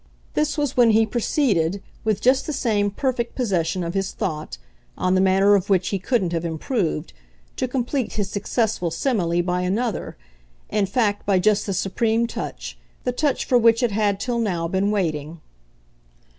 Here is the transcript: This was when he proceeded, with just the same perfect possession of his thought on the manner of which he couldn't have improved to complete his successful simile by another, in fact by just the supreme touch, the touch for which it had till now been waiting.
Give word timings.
This 0.33 0.57
was 0.57 0.75
when 0.75 0.89
he 0.89 1.05
proceeded, 1.05 1.79
with 2.03 2.21
just 2.21 2.47
the 2.47 2.53
same 2.53 2.89
perfect 2.89 3.35
possession 3.35 3.83
of 3.83 3.93
his 3.93 4.13
thought 4.13 4.57
on 4.97 5.13
the 5.13 5.21
manner 5.21 5.53
of 5.53 5.69
which 5.69 5.89
he 5.89 5.99
couldn't 5.99 6.31
have 6.33 6.43
improved 6.43 7.13
to 7.57 7.67
complete 7.67 8.13
his 8.13 8.27
successful 8.27 8.89
simile 8.89 9.43
by 9.43 9.61
another, 9.61 10.17
in 10.71 10.87
fact 10.87 11.27
by 11.27 11.37
just 11.37 11.67
the 11.67 11.73
supreme 11.75 12.25
touch, 12.25 12.79
the 13.03 13.11
touch 13.11 13.45
for 13.45 13.59
which 13.59 13.83
it 13.83 13.91
had 13.91 14.19
till 14.19 14.39
now 14.39 14.67
been 14.67 14.89
waiting. 14.89 15.39